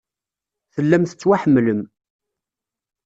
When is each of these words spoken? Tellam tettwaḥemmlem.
Tellam 0.73 1.03
tettwaḥemmlem. 1.05 1.81